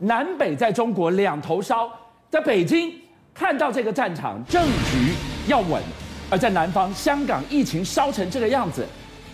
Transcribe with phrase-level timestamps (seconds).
[0.00, 1.90] 南北在中国两头烧，
[2.30, 2.92] 在北京
[3.34, 5.12] 看到这个战场政局
[5.48, 5.82] 要稳，
[6.30, 8.86] 而在南方香港疫情烧成这个样子，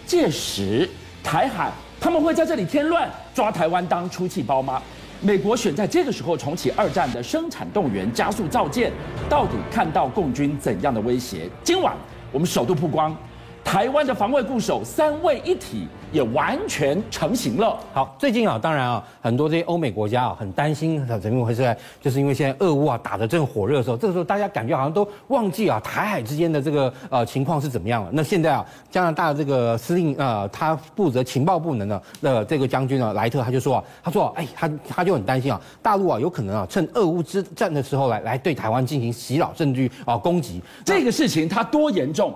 [0.06, 0.88] 届时
[1.22, 4.80] 台海他们会在这里添乱，抓台湾当出气包吗？
[5.20, 8.90] 美国选在这个时候重启二战的生产动员，加速造舰，
[9.28, 11.46] 到底看到共军怎样的威胁？
[11.62, 11.94] 今晚
[12.32, 13.14] 我们首度曝光。
[13.62, 17.76] 台湾的防卫固守三位一体也完全成型了。
[17.92, 21.76] 好，最近啊，当然啊，很多这些欧美国家啊，很担心怎么回事？
[22.00, 28.10] 就是因为现在俄乌啊打得正火热的时候，这个时候大家感觉好像都忘记啊台海之间的这个呃情况是怎么样了。
[28.12, 40.62] 那现在啊，加拿大这个司令呃，他负责情报部门的的这个将军呢莱特他就说啊，他说哎，他他就很担心啊，大陆啊有可能啊趁俄乌之战的时候来来对台湾进行洗脑甚至啊攻击。
[40.84, 42.32] 这个事情它多严重？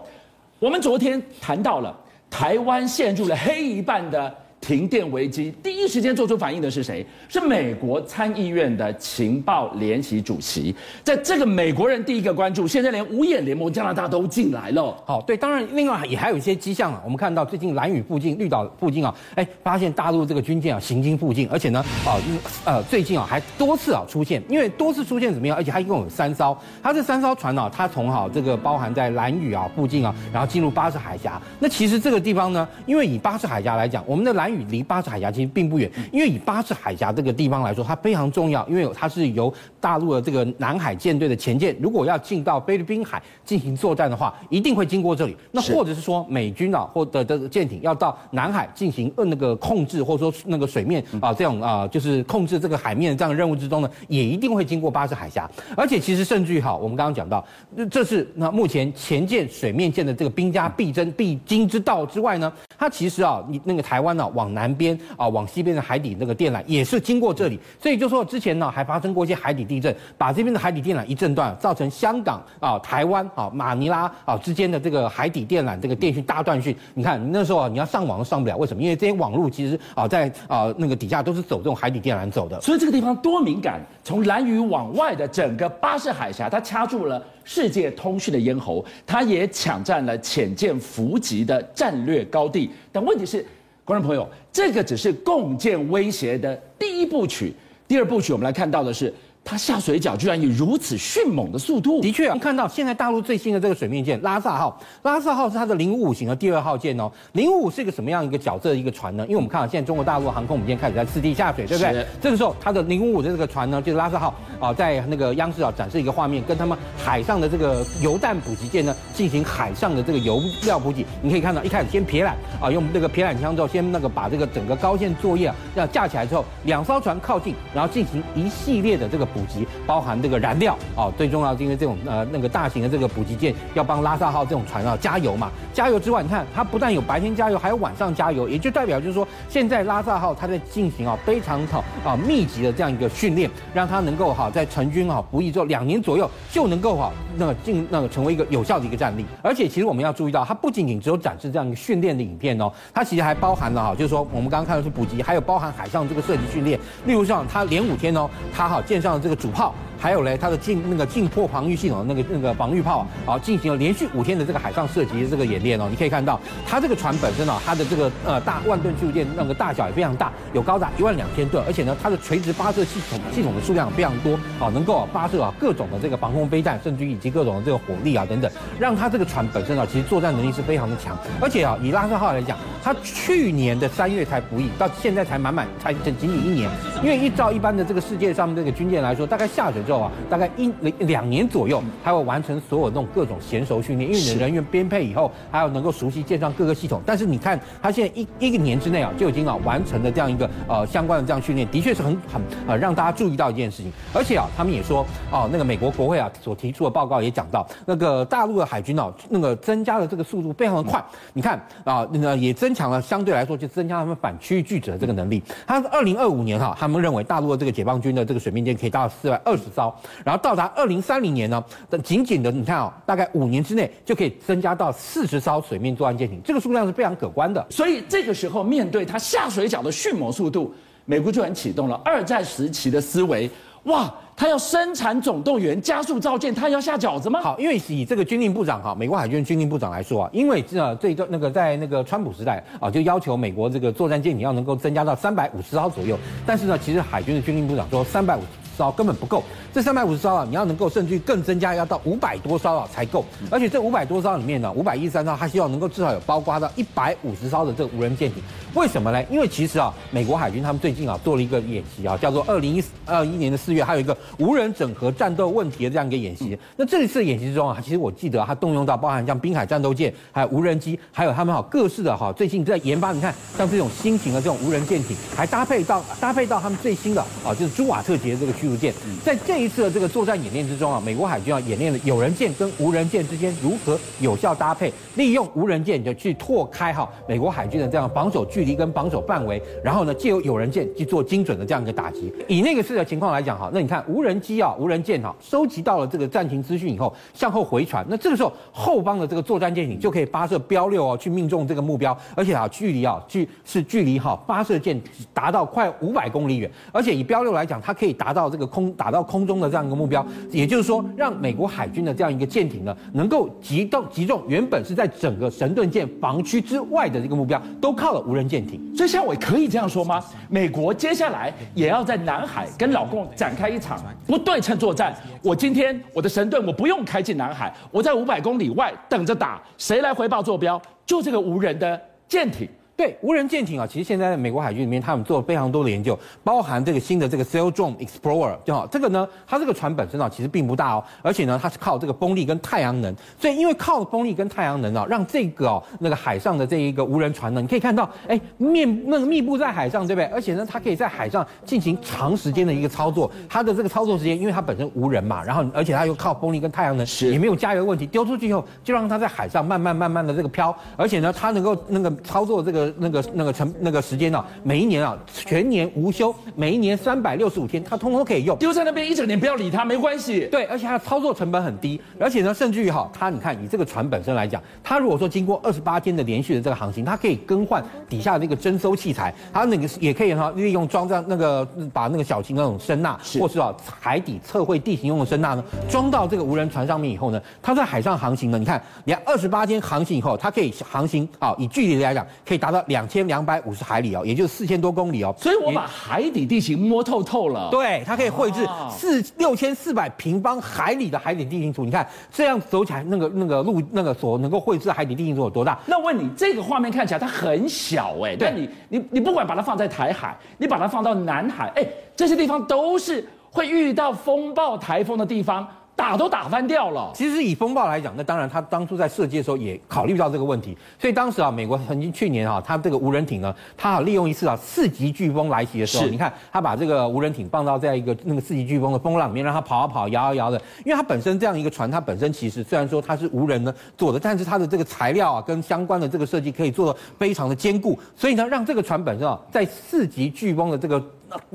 [0.58, 1.96] 我们昨天谈到了
[2.30, 7.04] 台湾陷入了黑一半的停电危机，第一时间做出反应的是谁？
[7.28, 10.74] 是美国参议院的情报联席主席。
[11.04, 14.94] 在这个美国人第一个关注，现在连五眼联盟加拿大都进来了。
[15.06, 17.00] 好，对，当然另外也还有一些迹象啊。
[17.04, 22.18] 我们看到最近蓝屿附近、绿岛附近啊，哎，发现大陆这个军舰啊行经附近，而且呢，啊，
[22.64, 25.56] 呃，最近啊还多次啊出现，因为多次出现怎么样？
[25.56, 31.40] 而且它一共有三艘，它这三艘船呢，它从哈这个包含在蓝屿啊附近啊，然后进入巴士海峡。
[31.60, 45.36] 那其实这个地方呢，因为以巴士海峡来讲，我们的蓝兰屿离巴士海峡其实并不远，因为以巴士海峡这个地方来说，它非常重要，因为它是由大陆的这个南海舰队的前舰，如果要进到菲律宾海进行作战的话，一定会经过这里。
[45.52, 55.48] 那或者是说美军啊，或者的舰艇要到南海进行呃那个控制，或者说那个水面啊这种啊就是控制这个海面的这样的任务之中呢，也一定会经过巴士海峡。
[55.76, 57.44] 而且其实甚至于好，我们刚刚讲到，
[57.90, 64.96] 这是那目前前舰、水面舰的这个兵家必争必经之道之外呢，它其实啊，你那个台湾呢、往南边。
[65.16, 76.76] 啊，往西边的海底那个电缆也是经过这里，所以就说之前呢还发生过一些海底地震，把这边的海底电缆一震断，造成香港啊、台湾啊、马尼拉啊之间的这个海底电缆这个电讯大断讯。
[76.94, 78.82] 你看那时候啊，你要上网都上不了，为什么？
[78.82, 83.80] 因为这些网络其实啊在啊那个底下都是走这种海底电缆走的，所以这个地方多敏感。
[84.04, 92.67] 从兰屿往外的整个巴士海峡，它掐住了世界通讯的咽喉，它也抢占了潜舰伏击的战略高地。
[92.92, 93.44] 但问题是。
[93.84, 97.54] 观众朋友，这个只是共建威胁的第一部曲，
[97.86, 99.10] 第二部曲我们来看到的是。
[99.50, 107.10] 它下水饺居然以如此迅猛的速度，的确啊，你看到现在大陆最新的这个水面舰拉萨号，拉萨号是它的零五五型的第二号舰哦。
[107.32, 109.24] 零五五是一个什么样一个角色的一个船呢？
[109.24, 112.06] 因为我们看到现在中国大陆航空母舰开始在刺激下水，对不对？
[112.20, 121.06] 这个时候它的零五五的这个船呢，就是拉萨号啊，在那个央视啊展示一个画面，跟他们海上的这个油弹补给舰呢进行海上的这个油料补给。
[121.22, 129.26] 你可以看到一开始先撇缆啊，用那个撇缆枪之后，先那个把这个整个高线作业啊要架起来之后，两艘船靠近，然后进行一系列的这个。
[129.38, 149.24] 补给包含这个燃料哦，最重要是因为这种呃那个大型的这个补给舰要帮拉萨号这种船啊加油嘛，加油之外，你看它不但有白天加油，还有晚上加油，也就代表就是说，现在拉萨号它在进行啊非常好啊密集的这样一个训练，让它能够哈在成军啊服役之后两年左右就能够哈那个进那个成为一个有效的一个战力。
[149.42, 159.08] 而且其实我们要注意到，它不仅仅只有展示这样一个训练的影片哦，它其实还包含了哈，就是说我们刚刚看的是补给，还有包含海上这个射击训练，例如像它连五天哦，它哈舰上。
[159.20, 165.88] 这这个主炮，还有嘞，它的近那个近迫防御系统的，那个那个防御炮啊，啊进行了连续五天的这个海上射击的这个演练哦。
[165.90, 181.18] 你可以看到，它这个船本身啊，它的这个呃大万吨驱逐舰那个大小也非常大，有高达一万两千吨，而且呢，它的垂直发射系统系统的数量非常多啊，能够发射啊各种的这个防空飞弹，甚至以及各种的这个火力啊等等，让它这个船本身啊，其实作战能力是非常的强。
[181.40, 186.70] 而且啊，以拉萨号来讲，它去年的三月才服役，到现在才满满才仅仅一年，
[187.02, 190.70] 因为依照一般的这个世界上这个军舰来说，大概下水之后啊，大概一
[191.06, 197.00] 两年左右，还会完成所有那种各种娴熟训练，因为你的人员编配以后，还要能够熟悉舰上各个系统。
[197.06, 203.90] 但是你看，他现在一一个年之内啊，就已经啊完成了这样一个呃相关的这样训练，的确是很很呃让大家注意到一件事情。
[204.12, 205.00] 而且啊，他们也说
[205.32, 211.02] 啊，那个美国国会啊所提出的报告也讲到，那个大陆的海军啊，那个增加的这个速度非常的快。
[211.32, 215.42] 你看啊，那个也增强了相对来说就增加他们反区域拒止的这个能力。
[215.66, 219.94] 他二零二五年哈，他们认为大陆的这个解放军的这个水面舰可以达到四百二十艘，
[220.24, 221.64] 然后到达二零三零年呢，
[222.02, 227.64] 仅仅的你看啊、哦，大概五年之内就可以增加到四十艘水面作战舰艇，这个数量是非常可观的。
[227.70, 233.48] 所以这个时候，面对它下水饺的迅猛速度，美国居然启动了二战时期的思维。
[233.84, 237.40] 哇，他要生产总动员，加速造舰，他要下饺子吗？
[237.40, 248.46] 好，因为以这个军令部长哈，美国海军军令部长来说啊，因为这这个那个在那个川普时代啊，就要求美国这个作战舰艇要能够增加到三百五十艘左右，但是呢，其实海军的军令部长说三百五十
[248.78, 249.42] 艘根本不够。
[249.74, 253.24] 这三百五十艘啊，你要能够甚至于更增加，要到五百多艘啊才够。
[253.50, 258.42] 而且这五百多艘里面呢，五百一十三艘，他希望能够至少有包括到一百五十艘的这个无人舰艇。
[258.78, 259.20] 为什么呢？
[259.28, 266.56] 因为其实啊，美国海军他们最近啊做了一个演习啊，叫做二零一二一年的四月，还有一个无人整合战斗问题的这样一个演习。
[266.76, 292.32] 那这一次演习之中啊，其实我记得它动用到包含像滨海战斗舰，还有无人机，还有他们好各式的哈，最近在研发，你看像这种新型的这种无人舰艇，还搭配到搭配到他们最新的啊，就是朱瓦特级的这个驱逐舰，在这一次的这个作战演练之中啊，美国海军啊演练了有人舰跟无人舰之间如何有效搭配，利用无人舰就去拓开哈美国海军的这样防守距离离跟防守范围，然后呢借由有人舰去做精准的这样一个打击。
[292.46, 305.00] 以那个式的情况来讲哈，那你看无人机啊、无人舰哈，收集到了这个战情资讯以后，向后回传，那这个时候后方的这个作战舰艇就可以发射标六哦，去命中这个目标，而且啊距离啊距是距离哈发射舰
[305.32, 310.24] 达到快五百公里远，而且以标六来讲，它可以达到这个空打到空中的这样一个目标。
[310.50, 318.80] 也就是说，让美国海军的这样一个舰艇呢，能够击中击中原本是在整个神盾舰防区之外的这个目标，都靠了无人舰艇。
[318.96, 320.24] 所以，夏伟可以这样说吗？
[320.48, 325.14] 美国接下来也要在南海跟老共展开一场不对称作战。
[325.42, 330.80] 我今天我的神盾我不用开进南海，我在五百公里外等着打，谁来回报坐标？
[331.04, 332.68] 就这个无人的舰艇。
[332.98, 350.24] 对无人舰艇啊，其实现在在美国海军里面，他们做了非常多的研究，包含这个新的这个 Saildrone Explorer，就好这个呢，它这个船本身啊其实并不大哦，而且呢它是靠这个风力跟太阳能，所以因为靠风力跟太阳能啊，让这个哦那个海上的这一个无人船呢，你可以看到，哎面那个密布在海上，对不对？
[350.34, 362.87] 而且呢它可以在海上进行长时间的一个操作，它的这个操作时间，因为它本身无人嘛，然后而且它又靠风力跟太阳能，是也没有加油问题，丢出去以后就让它在海上慢慢慢慢的这个飘，而且呢它能够那个操作这个。
[362.98, 364.46] 那个那个成那个时间呢、啊？
[364.62, 368.56] 每一年啊，全年无休，每一年三百六十五天，它通通可以用。
[368.58, 370.46] 丢在那边一整年，不要理它，没关系。
[370.50, 395.34] 对，而且它的操作成本很低，而且呢，甚至于哈，它你看以这个船本身来讲，它如果说经过二十八天的连续的这个航行，它可以更换底下的那个征收器材，它那个也可以哈利用装在那个把那个小型那种声呐，是或是啊海底测绘地形用的声呐呢，装到这个无人船上面以后呢，它在海上航行呢，你看，你看二十八天航行以后，它可以航行啊，以距离来讲，可以达到两千两百五十海里哦，也就是四千多公里哦。
[395.38, 397.68] 所以我把海底地形摸透透了。
[397.70, 401.84] 对，它可以绘制四六千四百平方海里的海底地形图。
[401.84, 405.78] 你看这样走起来，那个那个路那个所能够绘制海底地形图有多大？
[405.86, 411.86] 那我问你，这个画面看起来它很小哎，但你你你不管把它放在台海，你把它放到南海，哎，
[412.16, 415.66] 这些地方都是会遇到风暴台风的地方。
[415.98, 417.10] 打都打翻掉了。
[417.12, 420.78] 其实以风暴来讲，那当然他当初在设计的时候也考虑到这个问题。
[420.96, 430.56] 所以当时啊，美国曾经去年啊，他这个无人艇呢，他好利用一次啊四级飓风来袭的时候，你看他把这个无人艇放到这样一个那个四级飓风的风浪里面，让它跑啊跑，摇啊摇的。
[430.84, 441.04] 因为它本身这样一个船，它本身其实虽然说它是无人呢做的，但是它的这个材料啊跟相关的这个设计可以做的非常的坚固，所以呢，让这个船本身啊在四级飓风的这个。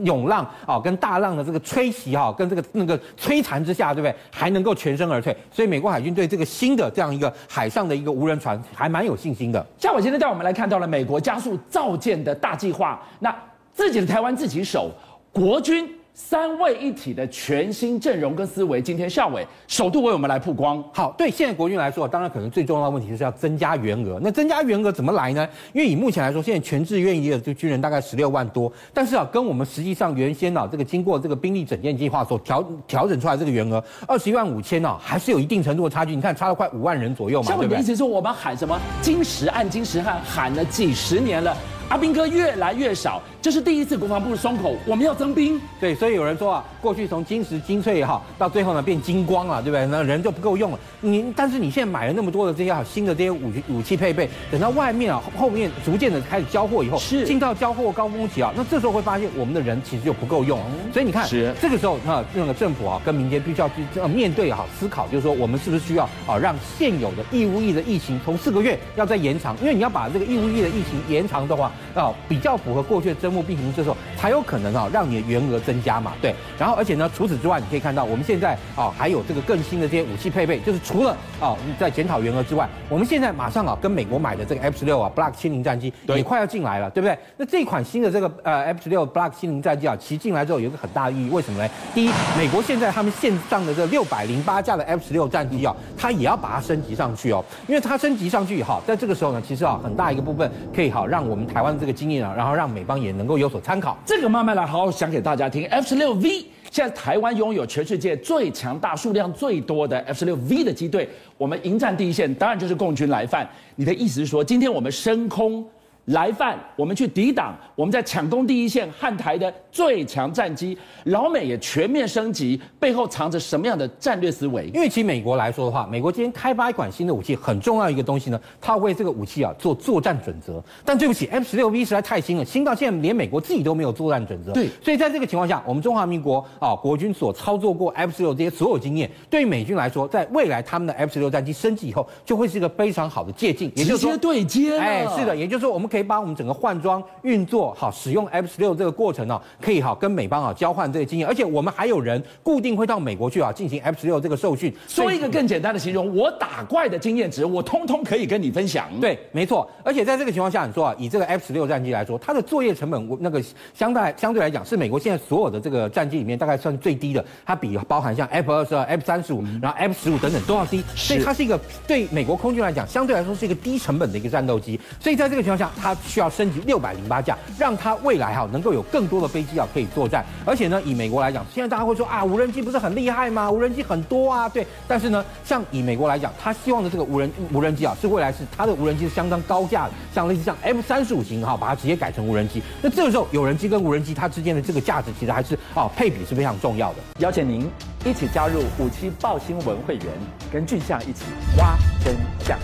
[0.04, 4.16] 涌浪啊，跟大浪的这个吹袭哈，跟这个那个摧残之下，对不对？
[4.32, 9.66] 还能够全身而退，所以美国海军对这个新的这样一个海上的一个无人船还蛮有信心的。
[9.78, 13.34] 像我今天带我们来看到了美国加速造舰的大计划，那
[13.74, 14.92] 自己的台湾自己守，
[15.32, 15.90] 国军。
[16.16, 20.84] 三位一体的全新阵容跟思维，今天校委首度为我们来曝光。
[20.94, 24.20] 好，对现在国军来说，当然可能最重要的问题就是要增加员额。
[24.22, 25.48] 那增加员额怎么来呢？
[25.74, 36.16] 因为以目前来说，现在全志愿役的这个军人大概十六万多，但是啊，跟我们实际上原先啊这个经过这个兵力整建计划所调调整出来这个员额二十一万五千呢，还是有一定程度的差距。
[36.16, 37.70] 你看差了快五万人左右嘛，对不对？
[37.70, 41.58] 孝玮的意思说，我们喊什么金石案、金石汉喊了几十年了。
[41.94, 45.62] 阿兵哥越来越少，这是第一次国防部松口，我们要增兵。
[45.80, 49.86] 对，所以有人说啊，过去从金石精粹也好，到最后呢变金光了，对不对？
[49.86, 50.80] 那人就不够用了。
[51.02, 60.66] 你但是你现在买了那么多的这些新的这些武器武器配备，等到外面啊后面逐渐的开始交货以后，是进到交货高峰期啊，那这时候会发现我们的人其实就不够用了。
[60.92, 71.72] 所以你看，是这个时候那那个政府啊跟民间必须要去呃面对好思考，就是说我们是不是需要啊让现有的义务役的疫情从四个月要再延长，因为你要把这个义务役的疫情延长的话。
[71.94, 76.34] 啊比较符合过去的征募兵形这时候才有可能啊让你的员额增加嘛，对。
[76.58, 87.18] 然后而且呢，除此之外，你可以看到我们现在啊还有这个更新的这些武器配备，就是除了啊在检讨员额之外，我们现在马上啊跟美国买的这个 F 十六啊 Block 七零战机也快要进来了，对不对？
[87.38, 91.70] 那这款新的这个呃 F 十六 Block 七零战机啊，其实进来之后有一个很大的意义，为什么呢？
[91.94, 103.98] 第一，美国现在他们线上的这六百零八架的 F 十六战机啊，它也要把它升级上去哦，因为它升级上去以后，在这个时候呢，其实啊很大一个部分可以好让我们台湾这个经验啊，然后让美方也能够有所参考。
[104.06, 105.66] 这个慢慢来，好好讲给大家听。
[105.68, 113.48] F 十六 V 现在台湾拥有全世界最强大、数量最多的 F 十六 V 的机队，我们迎战第一线当然就是共军来犯。
[113.76, 115.66] 你的意思是说，今天我们升空？
[116.06, 124.68] 来犯，我们去抵挡，我们在抢攻第一线汉台的最强战机，老美也全面升级，背后藏着什么样的战略思维？
[124.74, 130.62] 因为其实美国来说的话，美国今天开发一款新的武器，很重要一个东西呢，它为这个武器啊做作战准则。
[130.84, 134.52] 但对不起，F 十六 V 实在太新了，新到现在连美国自己都没有作战准则。
[134.52, 144.78] 对，所以在这个情况下，我们中华民国啊国军所操作过 F 十六这些所有经验，对于美军来说，在未来他们的 F 十六战机升级以后，就会是一个非常好的借鉴，也就是说对接。
[144.78, 146.74] 哎，是的，也就是说我们可以把我们整个换。
[146.84, 154.74] 装运作好，使用 F 十六这个过程呢，可以好跟美方啊交换这个经验，而且我们还有人固定会到美国去啊进行 F 十六这个受训。
[154.86, 158.90] 说一个更简单的形容，我打怪的经验值，我通通可以跟你分享。
[159.00, 159.70] 对，没错。
[159.82, 163.42] 而且在这个情况下，你说啊，以这个 F 十六战机来说，它的作业成本，我那个
[163.74, 167.24] 相对相对来讲是美国现在所有的这个战机里面大概算最低的。
[167.46, 171.58] 它比包含像 F 二十二、F 三十五，然后 F 十五等等都要低，所以它是一个
[171.88, 174.78] 对美国空军来讲相对来说是一个低成本的一个战斗机。
[175.00, 177.38] 所以在这个情况下，它需要升级六百零八架。
[177.60, 183.52] 让它未来哈能够有更多的飞机啊可以作战，而且呢，以美国来讲，现在大家会说啊，无人机不是很厉害吗？
[183.52, 184.66] 无人机很多啊，对。
[184.88, 192.62] 但是呢，像以美国来讲，他希望的这个无人无人机啊，是未来是它的无人机是相当高价的，像类似像 F 三十五型哈，把它直接改成无人机。
[192.82, 196.98] 那这个时候，有人机跟无人机它之间的这个价值，其实还是啊配比是非常重要的。
[197.20, 197.70] 邀请您
[198.06, 200.08] 一起加入五七报新闻会员，
[200.52, 201.26] 跟俊相一起
[201.58, 202.58] 挖真相。